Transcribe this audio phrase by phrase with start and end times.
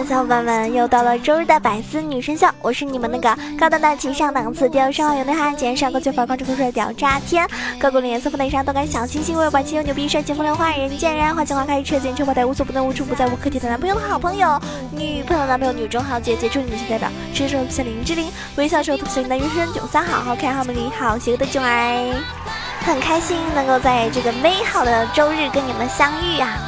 [0.00, 7.46] 的小伙伴们，又到了周日的百思女神秀，我是你们那个高大大气上档次、第二声好有内涵、简上高缺乏高质口帅屌炸天，
[7.78, 14.58] 个个脸色不内伤，动感小清新，我有霸气又牛逼，帅气风流坏人见人爱，花见花开车见车跑带无所不能无处不在无可替代男朋友的好朋友，
[14.90, 22.14] 女朋友男朋友女中豪杰杰出女性代表，吃的时候像林志玲，微笑的时候特别像男人生囧三好，好看好美丽好邪恶的囧儿。
[22.84, 26.58] 很开心能够在这个美好的周日跟你们相遇呀、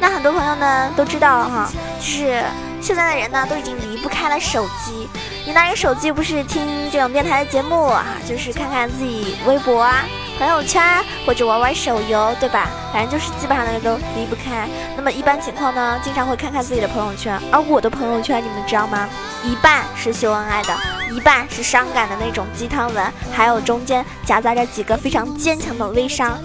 [0.00, 1.70] 那很多朋友呢都知道哈，
[2.00, 2.42] 就是
[2.82, 5.08] 现在的人呢都已经离不开了手机。
[5.46, 10.04] 你拿着手机不是听这种电台的节目啊，就是看看自己微博啊、
[10.36, 10.82] 朋友圈
[11.24, 12.68] 或者玩玩手游，对吧？
[12.92, 14.68] 反正就是基本上的人都离不开。
[14.96, 19.08] 那么一般情况呢，经常会看看自己的朋友圈，而我的朋友圈你们知道吗？
[19.44, 20.76] 一半是秀恩爱的，
[21.12, 26.36] 一半是伤感的那种鸡汤文，还有中间夹杂着几个非常坚强的微商。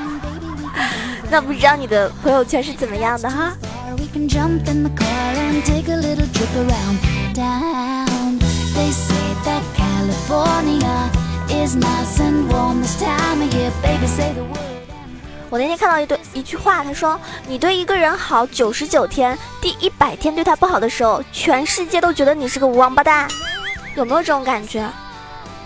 [1.30, 3.52] 那不知道你的朋友圈是怎么样的哈？
[4.12, 6.98] Can jump in the car and take a little trip around
[7.32, 8.40] town.
[8.74, 11.08] They say that California
[11.48, 13.70] is nice and warm this time of year.
[13.80, 14.58] Baby, say the word.
[15.48, 23.28] 我那天看到一对一句话，他说：“你对一个人好九十九天，第一百天对他不好的时候，全世界都觉得你是个王八蛋。”
[23.94, 24.84] 有没有这种感觉？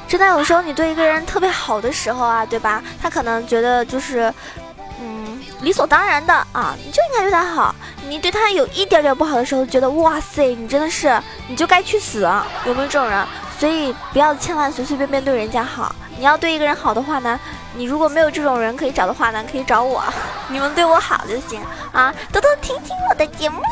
[0.06, 2.82] 真的，有时候你对一个人特别好的时候啊，对吧？
[3.00, 4.32] 他可能觉得就是，
[5.60, 7.74] 理所当然的啊，你就应该对他好。
[8.06, 12.46] 你对他有一点点不好的时候，觉得哇塞，你真的是，你就该去死啊！
[12.66, 13.26] 有没有这种人？
[13.58, 15.94] 所以不要千万随随便便对人家好。
[16.18, 17.40] 你要对一个人好的话呢，
[17.74, 20.04] 你如果没有这种人可以找的话呢，可以找我，
[20.48, 21.60] 你们对我好就行
[21.92, 23.68] 啊，多多听听我的节目呀。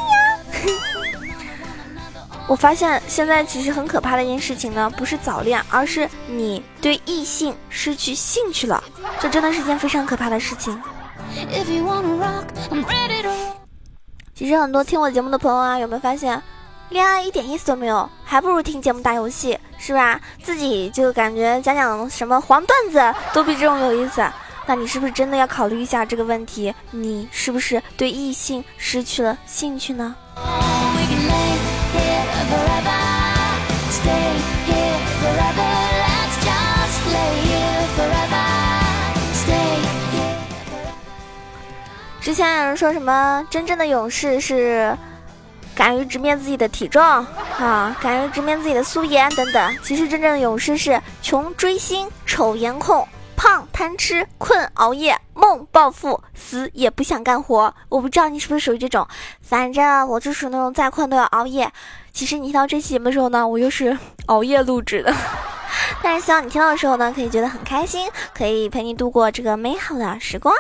[2.49, 8.83] 我发现现在其实很可怕的一件事情呢，不是早恋，而是你对异性失去兴趣了，
[9.21, 10.81] 这真的是件非常可怕的事情。
[11.51, 13.31] If you wanna rock, I'm ready to
[14.35, 16.43] 其实很多听我节目的朋友啊，有没有发现，
[16.91, 20.21] 恋爱一点意思都没有，还不如听节目打游戏，是吧？
[20.43, 24.25] 自己就感觉讲讲什么黄段子都比这种有意思。
[24.67, 26.75] 那你是不是真的要考虑一下这个问题？
[26.91, 30.15] 你是不是对异性失去了兴趣呢
[42.23, 44.97] 之前有人说什么真正的勇士是
[45.75, 49.77] 敢于直面自己的体重啊，敢于直面自己的素颜等等。
[49.83, 53.07] 其实真正的勇士是穷追星、丑颜控、
[53.37, 57.75] 胖贪吃、困熬夜、梦暴富、死也不想干活。
[57.89, 59.05] 我不知道你是不是属于这种，
[59.41, 61.69] 反正我就属于那种再困都要熬夜。
[62.13, 65.13] 其实你听到这期节目的时候呢，我又是熬夜录制的。
[66.01, 70.55] 但是希望你听到的时候呢，可以觉得很开心，可以陪你度过这个美好的时光。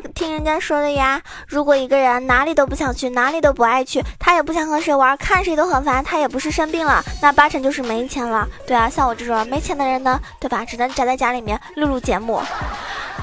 [0.00, 8.46] 听人家说的呀，如果一个人哪里都不想去，哪里都不爱去，他也不想和谁玩，看谁都很烦，他也不是生病了，那八成就是没钱了。
[8.66, 10.64] 对啊，像我这种没钱的人呢，对吧？
[10.64, 12.40] 只能宅在家里面录录节目。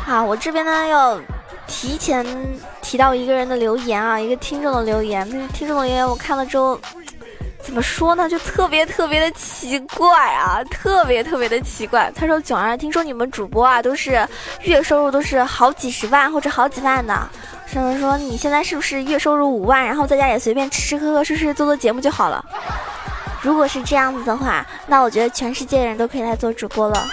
[0.07, 1.19] 啊，我这边呢要
[1.67, 2.25] 提前
[2.81, 5.27] 提到一个人的留言啊，一个听众的留言。
[5.29, 6.79] 那听众的留言我看了之后，
[7.65, 8.29] 怎么说呢？
[8.29, 12.11] 就特别特别的奇怪啊，特别特别的奇怪。
[12.15, 14.25] 他说：“九儿，听说你们主播啊都是
[14.61, 17.27] 月收入都是好几十万或者好几万的。”
[17.65, 22.45] 上面说你现在是不是月收入五万，然后在家也随便吃吃喝喝睡睡做做节目就好了？
[23.41, 27.03] 如果是这样子的话，那我觉得全世界人都可以来做主播了。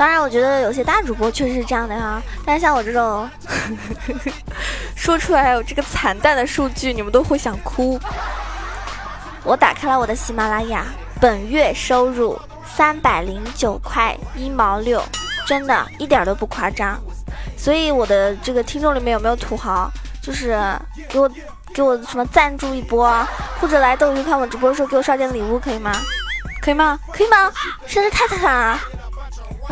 [0.00, 3.28] 当然，我觉得有些大主播确实是这样的哈，但是像我这种，
[4.96, 8.00] 说出来还有这个惨淡的数据，你们都会想哭。
[9.44, 10.86] 我打开了我的喜马拉雅，
[11.20, 15.02] 本月收入三百零九块一毛六，
[15.46, 16.98] 真的一点都不夸张。
[17.54, 19.90] 所以我的这个听众里面有没有土豪？
[20.22, 20.58] 就是
[21.10, 21.30] 给我
[21.74, 23.14] 给我什么赞助一波，
[23.60, 25.92] 或者来斗鱼看我直播的时候给我刷点礼物，可以吗？
[26.62, 26.98] 可以吗？
[27.12, 27.52] 可以吗？
[27.86, 28.80] 真是太惨了。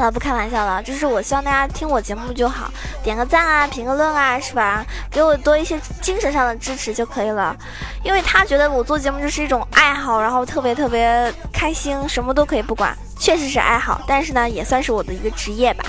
[0.01, 2.71] 了，不开玩笑了，就是我希望大家听我节目就好，
[3.03, 4.85] 点个赞啊，评个论啊，是吧？
[5.11, 7.57] 给我多一些精神上的支持就可以了。
[8.03, 15.85] 因为他觉得我做节目就是一种爱好，然后特别特别开心，什么都可以不管，确实是爱好，但是呢，也算是我的一个职业吧。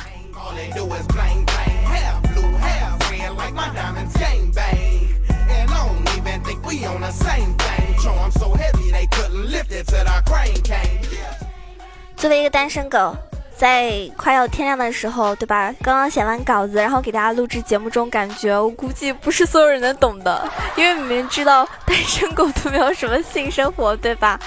[12.17, 13.15] 作为一个单身狗。
[13.59, 15.69] 在快要天亮的时候，对吧？
[15.83, 24.39] 刚刚写完稿子，然后给大家录制节目中，感觉我估计不是所有人能懂的， 因为你们知道单身狗都没有什么性生活，对吧？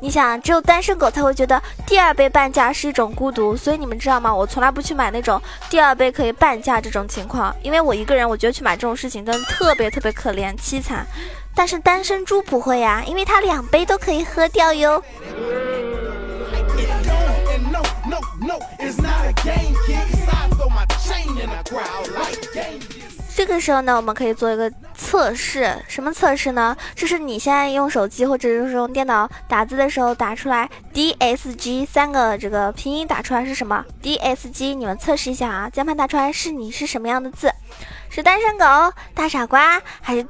[0.00, 4.34] 你想，只有单身狗才会觉得第二杯半价是一种孤独，所以你们知道吗？
[4.34, 5.40] 我从来不去买那种
[5.70, 11.06] 第二杯可以半价这种情况，因为我一个人，我觉得去买这种事情真的特别特别可怜凄惨。
[11.54, 15.02] 但是单身猪不会呀，因为他两杯都可以喝掉哟。
[23.36, 26.76] 这个时候呢，我们可以做一个测试，什么测试呢？
[26.94, 37.52] 就是你现在用手机或者是用电脑打字的时候，打出来 D S G 三个这个拼音打出来是什么？D S G，你们测试一下啊，键盘打出来是你是什么样的字？
[38.10, 38.64] 是单身狗、
[39.14, 40.26] 大傻瓜，还是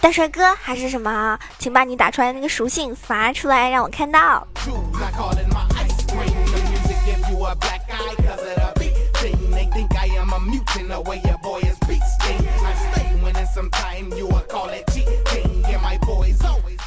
[0.00, 1.38] 大帅哥，还是什么？
[1.58, 4.44] 请把你打出来那个属性发出来，让我看到。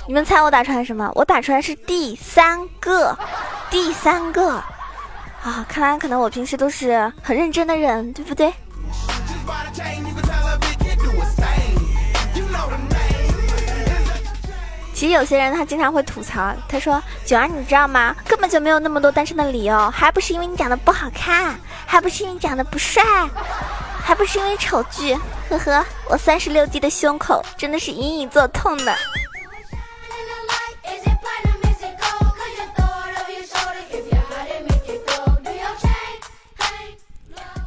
[0.07, 1.09] 你们猜我打出来什么？
[1.15, 3.17] 我打出来是第三个，
[3.69, 4.55] 第三个
[5.41, 5.65] 啊！
[5.69, 8.51] 看来可能我平时都是很认真的人，对不对？
[15.01, 18.15] 其实有些人他经常会吐槽，他说：“九儿，你知道吗？
[18.23, 23.01] 根本就没有那么多单身的理由，还不是因为你长得不好看，还不是因为你长得不帅，
[24.03, 25.17] 还不是因为丑剧。”
[25.49, 28.95] 呵呵，我三十六 D 的胸口真的是隐隐作痛的。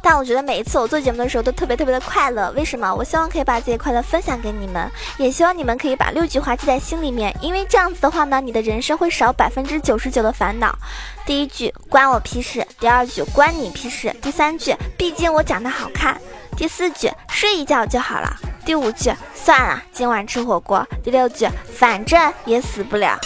[0.05, 2.93] 但我觉得每一次我做节目的时候都特别特别的快乐，为什么？
[2.93, 4.87] 我希望可以把这些快乐分享给你们，
[5.17, 10.77] 也希望你们可以把六句话记在心里面，因为这样子的话呢，你的人生会少百分之九十九的烦恼。
[11.25, 16.15] 第一句关我屁事，第二句关你屁事，第三句毕竟我长得好看，
[16.55, 18.31] 第四句睡一觉就好了，
[18.63, 23.19] 第五句算了，今晚吃火锅，第六句反正也死不了。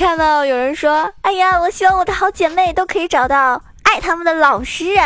[0.00, 5.04] 看到有人说：“哎呀，我希望我的好姐妹都可以找到爱他们的老实人，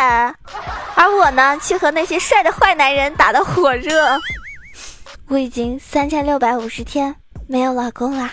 [0.95, 4.17] 而我呢，去和那些帅的坏男人打得火热。
[5.27, 7.13] 我已经三千六百五十天
[7.45, 8.31] 没有老公了。”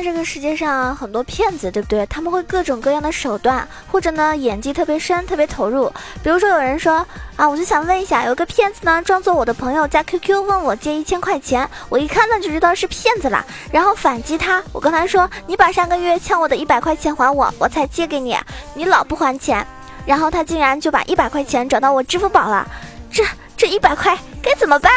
[0.00, 2.06] 在这个世界上很多骗子，对不对？
[2.06, 5.92] 他们会各种各样的手段，或者呢演技特别深，特别投入。
[6.22, 7.06] 比如说有人说
[7.36, 18.34] 啊，我就想问一下，有个骗子呢装作我的朋友加 QQ 问我借一千块钱，我一看呢就知道是骗子啦，然后反击他，我跟他说你把上个月欠我的一百块钱还我，我才借给你，
[18.72, 19.66] 你老不还钱，
[20.06, 22.66] 然后他竟然就把一百块钱转到我支付宝了，
[23.12, 23.22] 这
[23.54, 24.90] 这一百块该怎么办？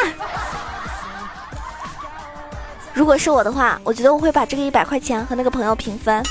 [2.94, 6.24] 如果是我的话，我觉得我会把这个一百块钱和那个朋友平分，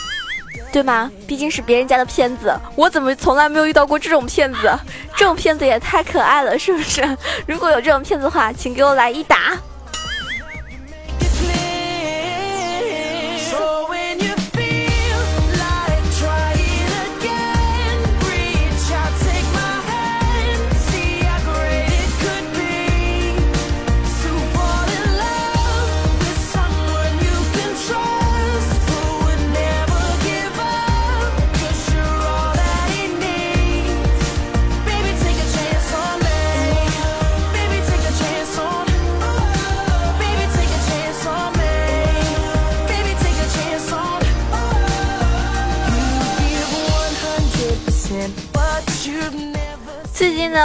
[0.73, 1.11] 对吗？
[1.27, 4.73] 毕竟是别人家的骗子，我怎么从来没有遇到过这种骗子？
[5.17, 7.17] 这种骗子也太可爱了，是不是？
[7.47, 9.59] 如果有这种骗子的话，请给我来一打。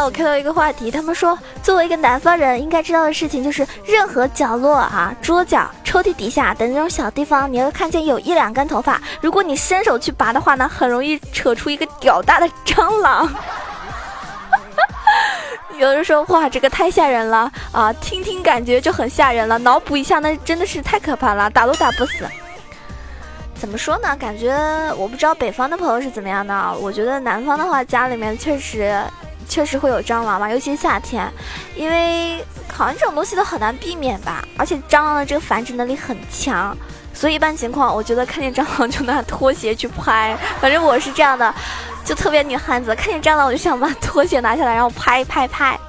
[0.08, 13.30] 我看到一个话题，他们说，作为一个南方人，应该知道的事情就是，任何角落啊、桌角、抽屉底下等这种小地方，你要看见有一两根头发，如果你伸手去拔的话呢，很容易扯出一个屌大的蟑螂。
[15.78, 17.92] 有人说，哇，这个太吓人了啊！
[18.00, 22.26] 听听感觉就很吓人了，脑补一下，那真的是太可怕了，打都打不死。
[23.56, 24.16] 怎么说呢？
[24.16, 24.56] 感觉
[24.96, 26.74] 我不知道北方的朋友是怎么样的。
[26.80, 28.98] 我觉得南方的话，家里面确实
[29.48, 31.32] 确实会有蟑螂嘛，尤其是夏天，
[31.75, 34.44] 因为好像这种东西都很难避免吧。
[34.58, 36.75] 而且蟑螂的这个繁殖能力很强，
[37.13, 40.38] 所以一般情况，我觉得看见蟑螂就拿拖鞋去拍。
[40.60, 41.54] 反正我是这样的，
[42.04, 45.80] 就特别女汉子，看见蟑螂我就想把拖鞋拿下来，然后拍拍拍。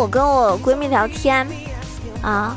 [0.00, 1.46] 我跟我闺蜜聊天，
[2.22, 2.56] 啊，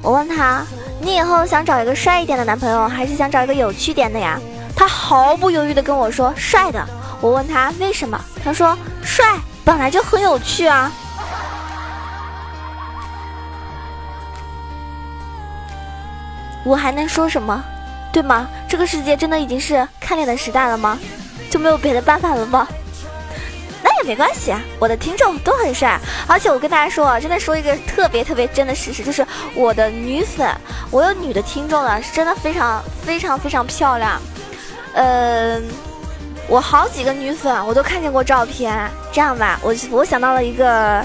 [0.00, 0.64] 我问她，
[1.00, 4.38] 你以后想找一个帅一点的男朋友，还是想找一个有趣点的呀？
[4.76, 6.86] 她毫不犹豫的跟我说帅的。
[7.20, 10.92] 我问她为什么，她说帅本来就很有趣啊。
[16.64, 17.64] 我还能说什么，
[18.12, 18.46] 对吗？
[18.68, 20.96] 这个世界真的已经是看脸的时代了吗？
[21.50, 22.68] 就没有别的办法了吗？
[24.04, 30.46] 没关系啊，我的听众都很帅，而且我跟大家说啊，真的说一个特别特别真的事实，就是我的女粉，
[30.90, 34.20] 我有女的听众了，是真的非常非常非常漂亮。
[34.94, 35.64] 嗯，
[36.46, 38.88] 我好几个女粉我都看见过照片。
[39.10, 41.04] 这样吧，我我想到了一个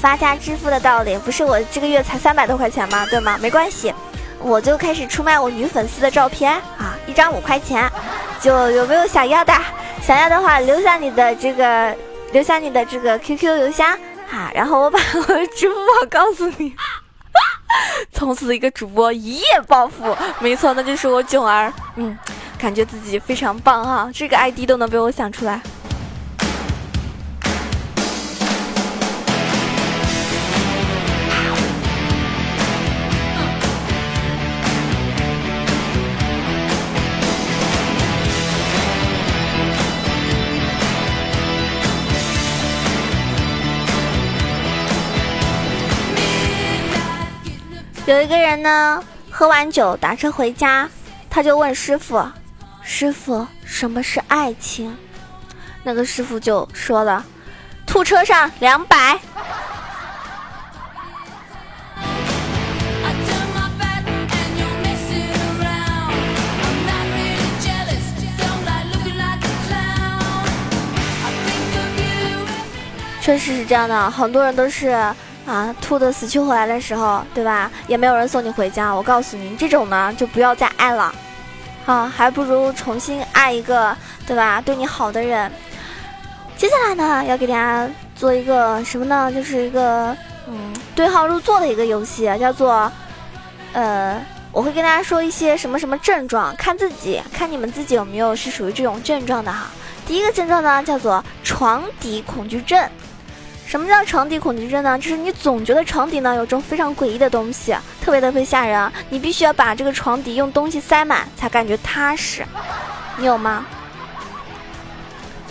[0.00, 3.06] 发家致富的道理，不是我这个月才三百多块钱吗？
[3.10, 3.38] 对吗？
[3.40, 3.94] 没关系，
[4.40, 7.88] 我就开始出卖我女粉丝的照片啊，一张五块钱，
[8.40, 9.52] 就有没有想要的？
[10.02, 11.94] 想要的话，留下你的这个。
[12.32, 13.98] 留下你的这个 QQ 邮箱。
[14.30, 16.74] 哈，然后我把我的支付宝告诉你，
[18.12, 22.16] 从此一个主播一夜暴富，没错，那就是我囧儿，嗯，
[22.58, 25.60] 感觉自己非常棒哈，这个 ID 都能被我想出来。
[48.08, 50.88] 有一个人呢，喝完酒打车回家，
[51.28, 52.26] 他就问师傅
[52.82, 54.96] ：“师傅，什么是爱情？”
[55.84, 57.22] 那个师傅就说了
[57.86, 59.18] ：“吐车上两百。”
[73.20, 74.98] 确实是这样的，很多人都是。
[75.48, 77.70] 啊，吐的死去活来的时候，对吧？
[77.86, 78.92] 也没有人送你回家。
[78.94, 81.10] 我告诉你，这种呢就不要再爱了，
[81.86, 84.60] 啊，还不如重新爱一个，对吧？
[84.60, 85.50] 对你好的人。
[86.58, 89.32] 接下来呢，要给大家做一个什么呢？
[89.32, 90.14] 就是一个
[90.48, 92.92] 嗯对号入座的一个游戏，叫做
[93.72, 99.68] 呃，我会跟大家说一些什么什么症状，看自己，看你们自己有没有是属于这种症状的哈。
[100.06, 102.86] 第一个症状呢，叫做床底恐惧症。
[103.68, 104.98] 什么叫床底恐惧症呢？
[104.98, 112.46] 就是你总觉得床底呢有种非常诡异的东西，特别特别吓人，你必须要把这个床底用东西塞满才感觉踏实。
[113.18, 113.66] 你有吗？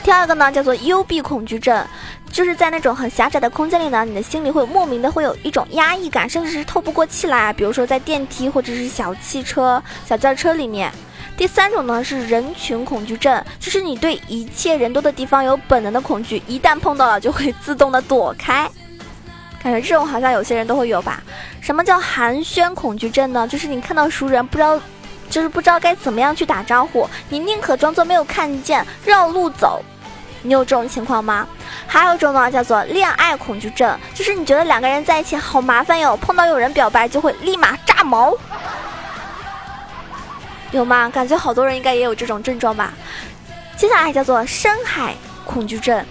[0.08, 1.86] 第二个呢叫做幽闭恐惧症，
[2.32, 7.52] 就是在那种很狭窄的空间里呢，你的心里会莫名的会有一种压抑感，甚至是透不过气来。
[7.52, 10.90] 比如说在电梯或者是小汽车、小轿车里面。
[11.36, 18.66] 第三种呢是人群恐惧症，就是你对一切人多的地方有本能的恐惧，一旦碰到了就会自动的躲开。
[19.62, 21.22] 感觉这种好像有些人都会有吧？
[21.60, 23.46] 什么叫寒暄恐惧症呢？
[23.46, 24.80] 就是你看到熟人不知道，
[25.30, 29.84] 就是不知道该怎么样去打招呼，你宁可装作没有看见，绕路走。
[30.48, 31.46] 你有这种情况吗？
[31.86, 38.34] 还有一种呢叫做恋爱恐惧症，就是你觉得两个人在一起好麻烦哟，碰到有人表白就会立马炸毛。
[40.72, 41.10] 有吗？
[41.10, 42.94] 感觉好多人应该也有这种症状吧。
[43.76, 45.14] 接下来叫做深海
[45.44, 46.06] 恐惧症，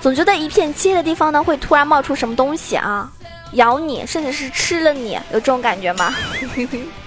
[0.00, 3.08] 总觉得一片漆黑的地方呢会突然冒出什么东西啊，
[3.52, 6.12] 咬你，甚至是吃了你，有这种感觉吗？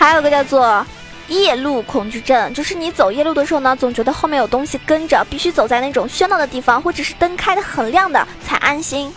[0.00, 0.84] 还有个叫做
[1.28, 9.12] 夜路恐惧症，就是你走夜路的时候呢，总觉得后面有东西跟着，必须走在那种喧闹的地方，或者是灯开的很亮的才安心。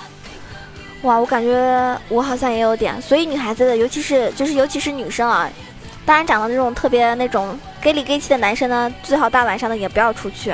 [1.04, 5.50] 哇，我感觉我好像也有点，所以女孩子的，尤其是就是尤其是女生啊，
[6.06, 10.54] 当然长得那种特别那种 gay 里 gay 气的男生呢，最好大晚上的也不要出去，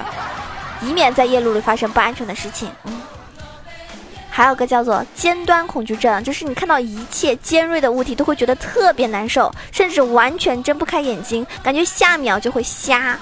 [0.84, 2.70] 以免在夜路里发生不安全的事情。
[4.40, 13.20] 还有个叫做尖端恐惧症，就是你看到一切尖锐的物体都会觉得特别难受，甚至完全睁不开眼睛，感觉下秒就会瞎。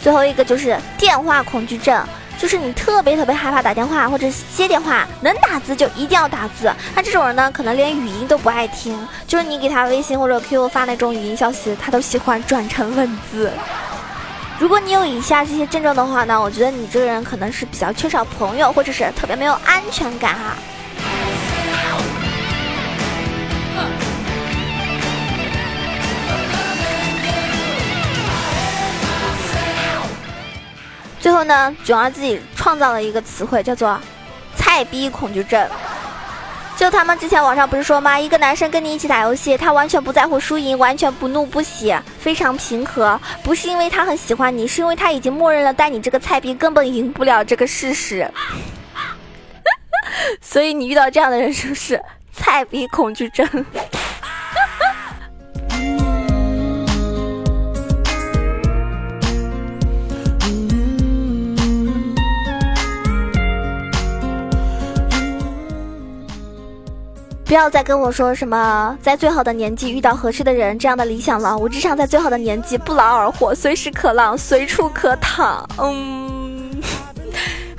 [0.00, 2.02] 最后一个就是电话恐惧症，
[2.38, 6.72] 就是你特别特别害怕打电话或者接电话，能打字就一定要打字。
[6.94, 13.50] 那这种人呢，可能连语音都不爱听，就是你给他微信或者 QQ 发那种语音消息，他都喜欢转成文字。
[14.58, 20.54] 如果你有以下这些症状的话呢，我觉得你这个人可能是比较缺少朋友，或者是特别没有安全感哈。
[31.46, 33.98] 呢，囧儿自己创造了一个词汇，叫做
[34.56, 35.66] “菜逼恐惧症”。
[36.76, 38.20] 就他们之前网上不是说吗？
[38.20, 43.18] 一个男生跟你一起打游戏，他完全不在乎输赢，完全不怒不喜，非常平和。
[43.42, 48.30] 不是因为他很喜欢你，是因为他已经默认了带你这个菜逼根本赢不了这个事实。
[50.42, 51.98] 所以你遇到这样的人，是不是
[52.30, 53.48] 菜逼恐惧症？
[67.46, 71.56] 不要再跟我说什么在最好的年纪遇到合适的人这样的理想了。
[71.56, 75.64] 我只想在最好的年纪不劳而获，随时可浪，随处可躺。
[75.78, 76.35] 嗯，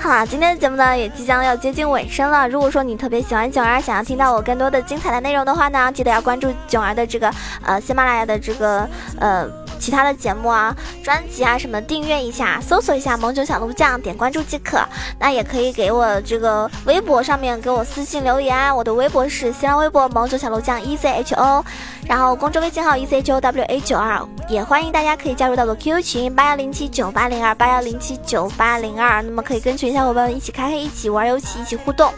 [0.07, 2.47] 好，今天的节目呢也即将要接近尾声了。
[2.47, 7.29] 如果说你特别喜欢囧儿，想要听到我更多的精彩的内容的话呢，记得要关注囧儿的这个
[7.61, 8.87] 呃喜马拉雅的这个
[9.19, 9.45] 呃。
[9.79, 14.83] 其他的节目啊、专辑啊什么，订阅一下，搜索一下“萌囧小鹿酱”，点关注即可。
[15.19, 21.63] 那也可以给我这个微博上面给我私信留言，我的微博是新浪微博“萌囧小鹿酱 E C H O”，
[22.07, 32.09] 然后公众微信号 E C H O W A 九二，也欢迎大家可以加入到我的 QQ 群八幺零七九八零二八幺零七九八零二，那么可以跟群小伙伴们一起开黑，一起玩游戏，一起互动。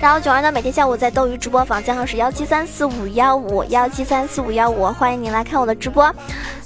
[0.00, 6.12] 然后九儿呢，每天下午在斗鱼直播房，间号是幺七三四五幺五幺七三四五幺五，欢迎您来看我的直播。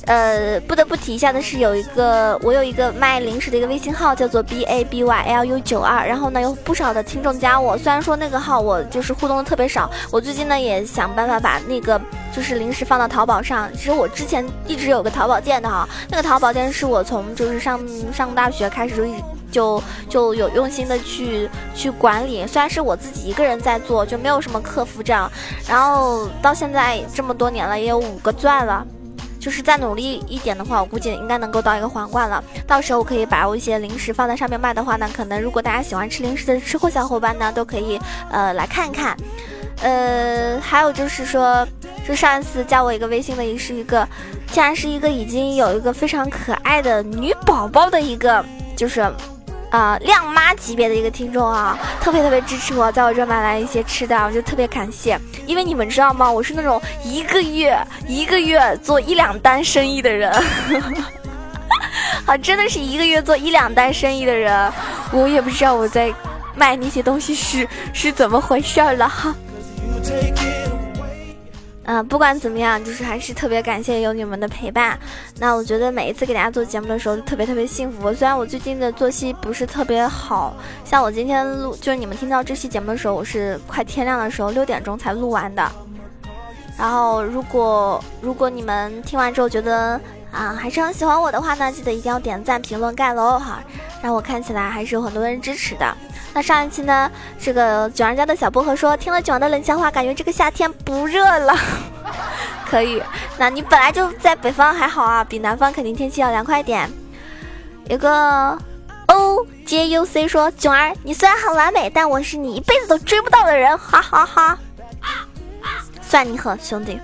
[0.06, 6.06] 呃，不得不提一下的是，有一个我有一个卖零食的一个微信号，叫做 b a b y l u 九二。
[6.06, 9.90] 然后呢，有不少的听众加我，虽然说那个号我就是互动的特别少。
[10.12, 12.00] 我最近呢也想办法把那个
[12.32, 13.68] 就是零食放到淘宝上。
[13.72, 17.80] 其实我之前一直有个淘宝店的哈，那个淘宝店是我从就是上
[18.12, 19.14] 上大学开始就一
[19.50, 22.46] 就就有用心的去去管理。
[22.46, 25.28] 虽然是我自己一个人在做，就没有什么客服这样。
[25.68, 28.86] 然后到现在这么多年了，也有五个钻了。
[29.46, 32.42] 就是再努力一点的话，我估计应该能够到一个皇冠了。
[32.66, 37.96] 到时候我可以把我一些零食放在上面卖的话呢，可能如果大家喜欢吃零食的吃货小伙伴呢，都可以
[38.28, 39.16] 呃来看一看。
[39.82, 41.64] 呃，还有就是说，
[42.04, 44.04] 就上一次加我一个微信的也是一个，
[44.50, 49.08] 竟然是一个已经有一个非常可爱的女宝宝的一个，就是。
[49.70, 55.18] 啊，靓妈级别的一个听众啊，特别特别支持我，在我这买来一些吃的，我就特别感谢。
[55.46, 56.30] 因为你们知道吗？
[56.30, 57.76] 我是那种一个月
[58.06, 60.32] 一个月做一两单生意的人，
[62.26, 64.72] 啊，真的是一个月做一两单生意的人，
[65.10, 66.12] 我也不知道我在
[66.54, 69.34] 卖那些东西是是怎么回事了哈。
[71.86, 74.98] 嗯，不管怎么样，就是还是特别感谢有你们的陪伴。
[75.38, 78.12] 那我觉得每一次给大家做节目的时候，特别特别幸福。
[78.12, 85.70] 虽然我最近的作息不是特别好，像我今天录，就是你们听到这期节目的时候，我是快天亮的时候六点钟才录完的。
[86.76, 89.98] 然后，如果如果你们听完之后觉得
[90.32, 93.60] 啊还是很喜欢我的话呢，记得一定要点赞、评论、盖楼哈，
[94.02, 95.96] 让我看起来还是有很多人支持的。
[96.34, 97.10] 那上一期呢，
[97.40, 101.56] 这个囧儿家的小薄荷说，听了囧儿的冷笑话，感觉这个夏天不热了。
[102.68, 103.02] 可以，
[103.38, 106.90] 那你本来就在北方还好啊，比南方肯定天气要凉快点。
[107.88, 108.58] 有个
[109.06, 114.58] O J U C 说，囧儿，你虽然很完美，但我是你一辈子都追不到的人，哈哈哈。
[116.02, 117.00] 算你狠，兄弟。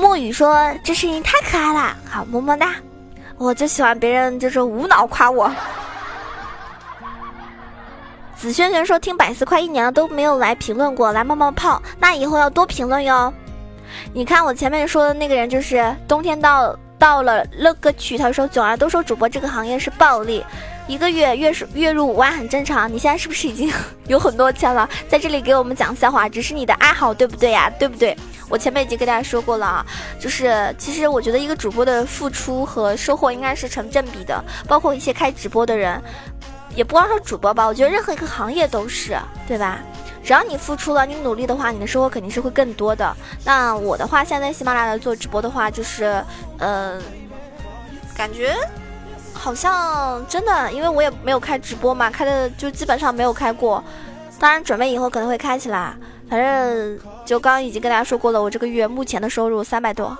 [0.00, 2.74] 墨雨说，这声音太可爱了，好么么哒。
[3.36, 5.52] 我就喜欢别人就是无脑夸我。
[8.34, 13.30] 紫萱萱说听百思快一年了都没有来评论过，来冒冒泡，那以后要多评论哟。
[14.14, 20.42] 你看我前面说的那个人就是冬天到到了乐歌曲，他说囧儿都说主播这个行业是暴利，
[20.90, 22.92] 一个月月收月入五万很正常。
[22.92, 23.72] 你现在是不是已经
[24.08, 24.90] 有很多钱了？
[25.08, 27.70] 在这里给我们讲笑话，只是你的爱好，对不对呀？
[27.78, 28.16] 对不对？
[28.48, 29.86] 我前面已经跟大家说过了啊，
[30.18, 36.02] 就是其实我觉得一个主播的付出和收获应该是成正比的，包括一些开直播的人，
[36.74, 39.78] 也不光说主播吧，我觉得任何一个行业都是，对吧？
[40.24, 43.16] 只要你付出了，你努力的话，你的收获肯定是会更多的。
[43.44, 46.20] 那我的话，现在喜马拉雅做直播的话，就是，
[46.58, 47.00] 呃，
[48.16, 48.56] 感觉
[49.42, 53.82] 好像真的，因为我也没有开直播嘛，开的就基本上没有开过。
[54.38, 55.94] 当然，准备以后可能会开起来。
[56.28, 60.16] 反正就刚刚已经跟大家说过了，我这个月目前的收入三百多，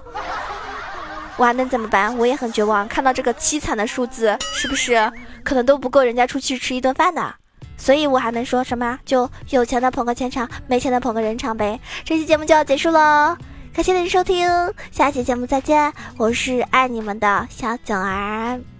[1.36, 2.16] 我还能怎么办？
[2.16, 5.12] 我也很绝望，看到这个凄惨的数字，是不是
[5.44, 7.34] 可能都不够人家出去吃一顿饭的？
[7.76, 8.98] 所以我还能说什么？
[9.04, 11.78] 就有钱的捧个钱场，没钱的捧个人场呗。
[12.04, 13.36] 这期节目就要结束喽，
[13.72, 14.48] 感谢您收听，
[14.90, 18.79] 下期节目再见，我是爱你们的小囧儿。